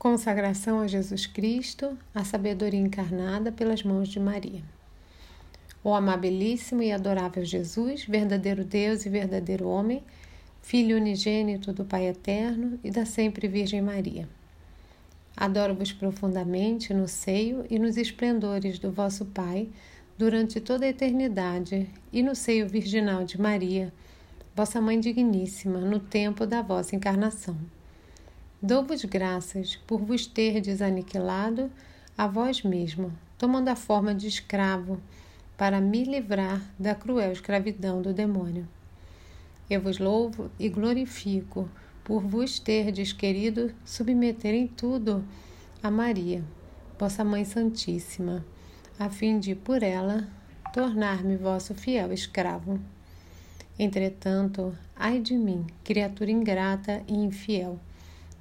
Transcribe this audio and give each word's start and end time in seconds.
Consagração 0.00 0.80
a 0.80 0.86
Jesus 0.86 1.26
Cristo, 1.26 1.94
a 2.14 2.24
sabedoria 2.24 2.80
encarnada 2.80 3.52
pelas 3.52 3.82
mãos 3.82 4.08
de 4.08 4.18
Maria. 4.18 4.62
O 5.84 5.92
amabilíssimo 5.92 6.82
e 6.82 6.90
adorável 6.90 7.44
Jesus, 7.44 8.06
verdadeiro 8.06 8.64
Deus 8.64 9.04
e 9.04 9.10
verdadeiro 9.10 9.68
homem, 9.68 10.02
Filho 10.62 10.96
unigênito 10.96 11.70
do 11.70 11.84
Pai 11.84 12.08
Eterno 12.08 12.80
e 12.82 12.90
da 12.90 13.04
sempre 13.04 13.46
Virgem 13.46 13.82
Maria. 13.82 14.26
Adoro-vos 15.36 15.92
profundamente 15.92 16.94
no 16.94 17.06
seio 17.06 17.66
e 17.68 17.78
nos 17.78 17.98
esplendores 17.98 18.78
do 18.78 18.90
vosso 18.90 19.26
Pai, 19.26 19.68
durante 20.16 20.62
toda 20.62 20.86
a 20.86 20.88
eternidade, 20.88 21.90
e 22.10 22.22
no 22.22 22.34
seio 22.34 22.66
virginal 22.66 23.22
de 23.22 23.38
Maria, 23.38 23.92
vossa 24.56 24.80
Mãe 24.80 24.98
Digníssima, 24.98 25.78
no 25.78 26.00
tempo 26.00 26.46
da 26.46 26.62
vossa 26.62 26.96
encarnação. 26.96 27.54
Dou-vos 28.62 29.02
graças 29.06 29.76
por 29.86 30.02
vos 30.02 30.26
terdes 30.26 30.82
aniquilado 30.82 31.70
a 32.16 32.26
vós 32.26 32.62
mesmo, 32.62 33.10
tomando 33.38 33.70
a 33.70 33.74
forma 33.74 34.14
de 34.14 34.26
escravo, 34.26 35.00
para 35.56 35.80
me 35.80 36.04
livrar 36.04 36.60
da 36.78 36.94
cruel 36.94 37.32
escravidão 37.32 38.02
do 38.02 38.12
demônio. 38.12 38.68
Eu 39.70 39.80
vos 39.80 39.98
louvo 39.98 40.50
e 40.58 40.68
glorifico 40.68 41.70
por 42.04 42.20
vos 42.20 42.58
terdes 42.58 43.14
querido 43.14 43.72
submeter 43.82 44.54
em 44.54 44.66
tudo 44.66 45.24
a 45.82 45.90
Maria, 45.90 46.44
vossa 46.98 47.24
Mãe 47.24 47.46
Santíssima, 47.46 48.44
a 48.98 49.08
fim 49.08 49.40
de, 49.40 49.54
por 49.54 49.82
ela, 49.82 50.28
tornar-me 50.74 51.34
vosso 51.34 51.74
fiel 51.74 52.12
escravo. 52.12 52.78
Entretanto, 53.78 54.76
ai 54.94 55.18
de 55.18 55.32
mim, 55.32 55.66
criatura 55.82 56.30
ingrata 56.30 57.02
e 57.08 57.14
infiel 57.14 57.80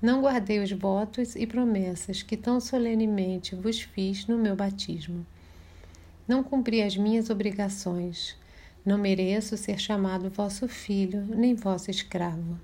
não 0.00 0.20
guardei 0.20 0.60
os 0.60 0.70
votos 0.70 1.34
e 1.34 1.46
promessas 1.46 2.22
que 2.22 2.36
tão 2.36 2.60
solenemente 2.60 3.56
vos 3.56 3.80
fiz 3.80 4.26
no 4.26 4.38
meu 4.38 4.54
batismo. 4.54 5.26
Não 6.26 6.42
cumpri 6.42 6.82
as 6.82 6.96
minhas 6.96 7.30
obrigações. 7.30 8.36
Não 8.84 8.96
mereço 8.96 9.56
ser 9.56 9.78
chamado 9.78 10.30
vosso 10.30 10.68
filho, 10.68 11.24
nem 11.34 11.54
vosso 11.54 11.90
escravo. 11.90 12.58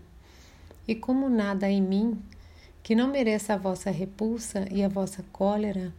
E 0.87 0.95
como 0.95 1.29
nada 1.29 1.69
em 1.69 1.83
mim 1.83 2.23
que 2.83 2.95
não 2.95 3.11
mereça 3.11 3.55
a 3.55 3.57
vossa 3.57 3.91
repulsa 3.91 4.69
e 4.71 4.83
a 4.83 4.89
vossa 4.89 5.25
cólera, 5.33 5.93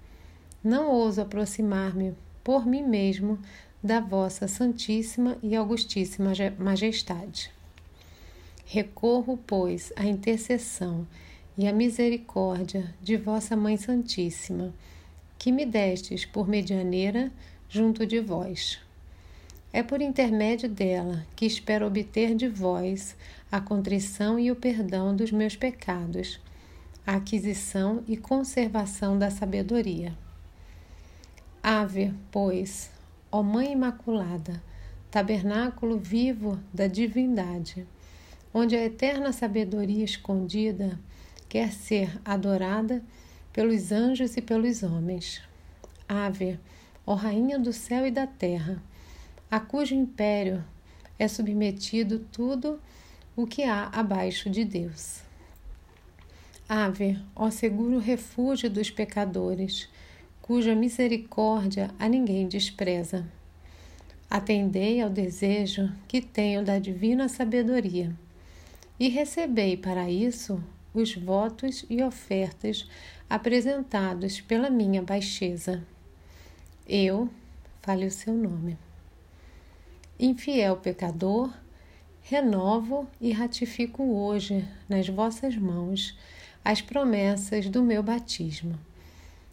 não 0.63 0.89
ouso 0.89 1.19
aproximar-me 1.19 2.13
por 2.43 2.65
mim 2.65 2.83
mesmo 2.83 3.39
da 3.83 3.99
vossa 3.99 4.47
Santíssima 4.47 5.37
e 5.43 5.55
Augustíssima 5.55 6.31
Majestade. 6.57 7.51
Recorro, 8.63 9.37
pois, 9.45 9.91
à 9.95 10.05
intercessão 10.05 11.07
e 11.57 11.67
à 11.67 11.73
misericórdia 11.73 12.93
de 13.01 13.15
vossa 13.15 13.55
Mãe 13.55 13.77
Santíssima, 13.77 14.73
que 15.37 15.51
me 15.51 15.65
destes 15.65 16.25
por 16.25 16.47
medianeira 16.47 17.31
junto 17.69 18.05
de 18.05 18.19
vós. 18.19 18.79
É 19.71 19.83
por 19.83 20.01
intermédio 20.01 20.69
dela 20.69 21.25
que 21.35 21.45
espero 21.45 21.85
obter 21.85 22.35
de 22.35 22.47
vós 22.47 23.15
a 23.51 23.59
contrição 23.59 24.39
e 24.39 24.51
o 24.51 24.55
perdão 24.55 25.15
dos 25.15 25.31
meus 25.31 25.55
pecados, 25.55 26.39
a 27.05 27.15
aquisição 27.15 28.03
e 28.07 28.17
conservação 28.17 29.17
da 29.19 29.29
sabedoria. 29.29 30.13
Ave, 31.61 32.13
pois, 32.31 32.89
ó 33.31 33.41
Mãe 33.43 33.73
Imaculada, 33.73 34.61
tabernáculo 35.11 35.97
vivo 35.97 36.59
da 36.73 36.87
divindade, 36.87 37.87
onde 38.53 38.75
a 38.75 38.83
eterna 38.83 39.31
sabedoria 39.31 40.03
escondida 40.03 40.99
quer 41.49 41.71
ser 41.71 42.19
adorada 42.23 43.03
pelos 43.53 43.91
anjos 43.91 44.35
e 44.35 44.41
pelos 44.41 44.83
homens. 44.83 45.41
Ave, 46.07 46.59
ó 47.05 47.13
Rainha 47.13 47.57
do 47.57 47.71
céu 47.71 48.05
e 48.05 48.11
da 48.11 48.27
terra, 48.27 48.81
a 49.49 49.59
cujo 49.59 49.95
império 49.95 50.63
é 51.17 51.27
submetido 51.27 52.19
tudo 52.31 52.79
o 53.35 53.47
que 53.47 53.63
há 53.63 53.89
abaixo 53.93 54.49
de 54.49 54.65
Deus. 54.65 55.21
Ave, 56.67 57.19
ó 57.35 57.49
seguro 57.49 57.99
refúgio 57.99 58.69
dos 58.69 58.89
pecadores, 58.89 59.87
cuja 60.41 60.75
misericórdia 60.75 61.91
a 61.99 62.07
ninguém 62.07 62.47
despreza. 62.47 63.25
Atendei 64.29 64.99
ao 64.99 65.09
desejo 65.09 65.91
que 66.07 66.21
tenho 66.21 66.63
da 66.63 66.79
divina 66.79 67.29
sabedoria 67.29 68.13
e 68.99 69.09
recebei 69.09 69.77
para 69.77 70.09
isso 70.09 70.61
os 70.95 71.15
votos 71.15 71.85
e 71.89 72.01
ofertas 72.01 72.89
apresentados 73.29 74.41
pela 74.41 74.69
minha 74.69 75.01
baixeza. 75.01 75.83
Eu, 76.87 77.29
fale 77.81 78.05
o 78.05 78.11
seu 78.11 78.33
nome. 78.33 78.77
Infiel 80.19 80.77
pecador, 80.77 81.53
renovo 82.21 83.07
e 83.19 83.31
ratifico 83.31 84.03
hoje 84.03 84.67
nas 84.87 85.07
vossas 85.07 85.55
mãos 85.55 86.17
as 86.63 86.81
promessas 86.81 87.69
do 87.69 87.83
meu 87.83 88.01
batismo. 88.01 88.79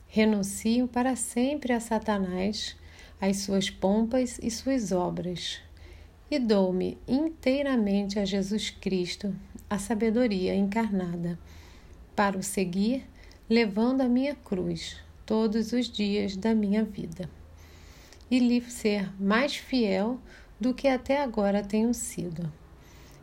Renuncio 0.09 0.89
para 0.89 1.17
sempre 1.17 1.73
a 1.73 1.81
Satanás, 1.81 2.77
as 3.21 3.39
suas 3.39 3.71
pompas 3.71 4.39
e 4.43 4.51
suas 4.51 4.93
obras, 4.93 5.61
e 6.31 6.39
dou-me 6.39 6.99
inteiramente 7.07 8.19
a 8.19 8.25
Jesus 8.25 8.71
Cristo, 8.71 9.35
a 9.73 9.79
sabedoria 9.79 10.55
encarnada, 10.55 11.39
para 12.15 12.37
o 12.37 12.43
seguir, 12.43 13.09
levando 13.49 14.03
a 14.03 14.07
minha 14.07 14.35
cruz 14.35 15.01
todos 15.25 15.73
os 15.73 15.89
dias 15.89 16.37
da 16.37 16.55
minha 16.55 16.85
vida, 16.85 17.27
e 18.31 18.39
lhe 18.39 18.61
ser 18.61 19.11
mais 19.19 19.57
fiel 19.57 20.21
do 20.61 20.75
que 20.75 20.87
até 20.87 21.23
agora 21.23 21.63
tenho 21.63 21.95
sido. 21.95 22.53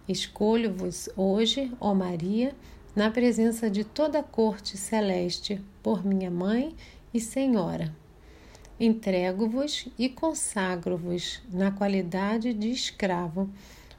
Escolho-vos 0.08 1.08
hoje, 1.16 1.72
ó 1.80 1.94
Maria, 1.94 2.56
na 2.96 3.12
presença 3.12 3.70
de 3.70 3.84
toda 3.84 4.18
a 4.18 4.24
corte 4.24 4.76
celeste, 4.76 5.62
por 5.84 6.04
minha 6.04 6.32
mãe 6.32 6.76
e 7.14 7.20
senhora. 7.20 7.94
Entrego-vos 8.80 9.88
e 10.00 10.10
consagro-vos 10.10 11.44
na 11.54 11.70
qualidade 11.70 12.56
de 12.56 12.72
escravo. 12.72 13.48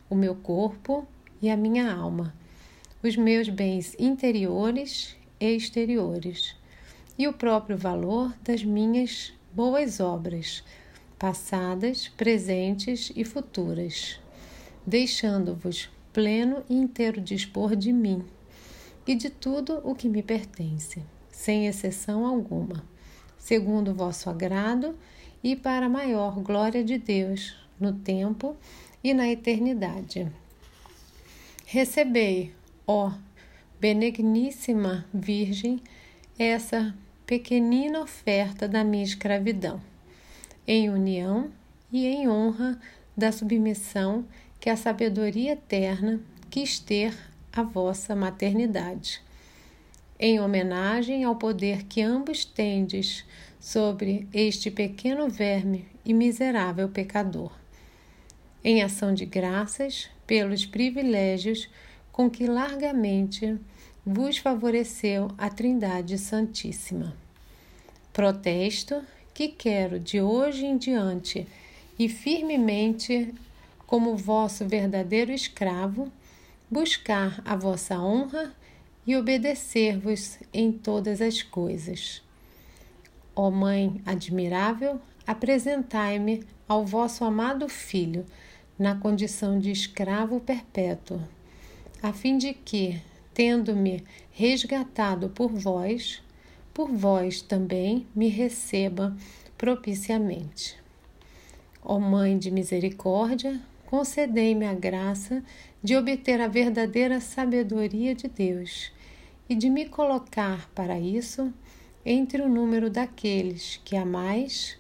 O 0.09 0.17
meu 0.17 0.35
corpo 0.35 1.07
e 1.41 1.51
a 1.51 1.57
minha 1.57 1.93
alma, 1.93 2.35
os 3.03 3.17
meus 3.17 3.49
bens 3.49 3.95
interiores 3.99 5.17
e 5.39 5.55
exteriores, 5.55 6.57
e 7.19 7.27
o 7.27 7.33
próprio 7.33 7.77
valor 7.77 8.35
das 8.43 8.65
minhas 8.65 9.33
boas 9.53 10.01
obras, 10.01 10.63
passadas, 11.19 12.09
presentes 12.09 13.13
e 13.15 13.25
futuras, 13.25 14.21
deixando-vos 14.87 15.91
pleno 16.13 16.63
e 16.69 16.75
inteiro 16.75 17.21
dispor 17.21 17.77
de 17.77 17.93
mim 17.93 18.25
e 19.07 19.15
de 19.15 19.31
tudo 19.31 19.81
o 19.85 19.95
que 19.95 20.09
me 20.09 20.23
pertence, 20.23 21.03
sem 21.31 21.67
exceção 21.67 22.25
alguma 22.27 22.85
segundo 23.41 23.91
o 23.91 23.95
vosso 23.95 24.31
agrado 24.31 24.95
e 25.43 25.57
para 25.57 25.87
a 25.87 25.89
maior 25.89 26.39
glória 26.41 26.85
de 26.85 26.99
Deus, 26.99 27.57
no 27.81 27.95
tempo 27.95 28.55
e 29.03 29.15
na 29.15 29.29
eternidade. 29.29 30.31
Recebei, 31.73 32.53
ó 32.85 33.13
benigníssima 33.79 35.07
Virgem, 35.15 35.81
essa 36.37 36.93
pequenina 37.25 38.01
oferta 38.01 38.67
da 38.67 38.83
minha 38.83 39.05
escravidão, 39.05 39.81
em 40.67 40.91
união 40.91 41.49
e 41.93 42.09
em 42.09 42.29
honra 42.29 42.77
da 43.17 43.31
submissão 43.31 44.27
que 44.59 44.69
a 44.69 44.77
sabedoria 44.77 45.53
eterna 45.53 46.21
quis 46.51 46.81
ter 46.81 47.17
à 47.53 47.63
vossa 47.63 48.17
maternidade 48.17 49.23
em 50.19 50.41
homenagem 50.41 51.23
ao 51.23 51.37
poder 51.37 51.85
que 51.85 52.03
ambos 52.03 52.45
tendes 52.45 53.25
sobre 53.61 54.27
este 54.35 54.73
pequeno 54.73 55.29
verme 55.29 55.87
e 56.05 56.13
miserável 56.13 56.89
pecador. 56.89 57.53
Em 58.65 58.83
ação 58.83 59.15
de 59.15 59.25
graças 59.25 60.11
pelos 60.31 60.65
privilégios 60.65 61.69
com 62.13 62.31
que 62.31 62.47
largamente 62.47 63.59
vos 64.07 64.39
favoreceu 64.39 65.29
a 65.37 65.51
Trindade 65.51 66.17
Santíssima. 66.19 67.17
Protesto 68.13 69.03
que 69.35 69.49
quero 69.49 69.99
de 69.99 70.21
hoje 70.21 70.67
em 70.67 70.79
diante 70.79 71.49
e 71.99 72.09
firmemente, 72.09 73.35
como 73.89 74.17
vosso 74.17 74.65
verdadeiro 74.69 75.33
escravo, 75.33 76.13
buscar 76.71 77.43
a 77.45 77.57
vossa 77.57 77.99
honra 77.99 78.55
e 79.05 79.17
obedecer-vos 79.17 80.39
em 80.55 80.71
todas 80.71 81.21
as 81.21 81.43
coisas. 81.43 82.23
Ó 83.35 83.51
Mãe 83.51 84.01
admirável, 84.07 85.01
apresentai-me 85.27 86.45
ao 86.69 86.87
vosso 86.87 87.25
amado 87.25 87.69
Filho 87.69 88.25
na 88.81 88.95
condição 88.95 89.59
de 89.59 89.71
escravo 89.71 90.41
perpétuo, 90.41 91.21
a 92.03 92.15
fim 92.15 92.39
de 92.39 92.55
que, 92.55 92.99
tendo-me 93.35 94.03
resgatado 94.33 95.29
por 95.29 95.53
vós, 95.53 96.23
por 96.73 96.91
vós 96.91 97.43
também 97.43 98.07
me 98.17 98.29
receba 98.29 99.15
propiciamente. 99.59 100.79
Ó 101.85 101.99
Mãe 101.99 102.39
de 102.39 102.51
misericórdia, 102.51 103.61
concedei-me 103.85 104.65
a 104.65 104.73
graça 104.73 105.45
de 105.83 105.95
obter 105.95 106.41
a 106.41 106.49
verdadeira 106.49 107.21
sabedoria 107.21 108.15
de 108.15 108.29
Deus 108.29 108.91
e 109.47 109.55
de 109.55 109.69
me 109.69 109.91
colocar 109.91 110.71
para 110.75 110.99
isso 110.99 111.53
entre 112.03 112.41
o 112.41 112.49
número 112.49 112.89
daqueles 112.89 113.79
que 113.85 113.95
amais, 113.95 114.79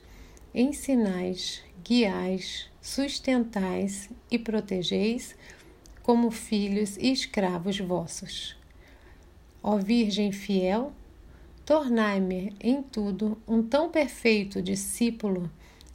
ensinais, 0.54 1.62
guiais, 1.84 2.69
sustentais 2.80 4.08
e 4.30 4.38
protegeis 4.38 5.36
como 6.02 6.30
filhos 6.30 6.96
e 6.96 7.12
escravos 7.12 7.78
vossos. 7.78 8.56
Ó 9.62 9.76
Virgem 9.76 10.32
fiel, 10.32 10.92
tornai-me 11.64 12.54
em 12.58 12.82
tudo 12.82 13.36
um 13.46 13.62
tão 13.62 13.90
perfeito 13.90 14.62
discípulo, 14.62 15.50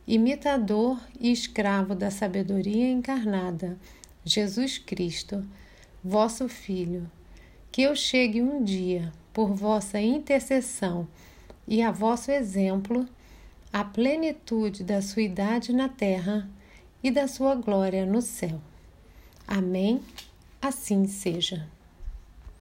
imitador 0.08 1.00
e 1.20 1.32
escravo 1.32 1.96
da 1.96 2.12
sabedoria 2.12 2.90
encarnada, 2.90 3.78
Jesus 4.24 4.78
Cristo, 4.78 5.44
vosso 6.04 6.48
Filho, 6.48 7.10
que 7.72 7.82
eu 7.82 7.96
chegue 7.96 8.42
um 8.42 8.64
dia, 8.64 9.12
por 9.34 9.54
vossa 9.54 10.00
intercessão 10.00 11.08
e 11.68 11.82
a 11.82 11.92
vosso 11.92 12.32
exemplo, 12.32 13.06
à 13.74 13.84
plenitude 13.84 14.84
da 14.84 15.02
sua 15.02 15.24
idade 15.24 15.74
na 15.74 15.90
terra 15.90 16.48
e 17.06 17.12
da 17.12 17.28
sua 17.28 17.54
glória 17.54 18.04
no 18.04 18.20
céu. 18.20 18.60
Amém. 19.48 20.02
Assim 20.60 21.06
seja. 21.06 21.68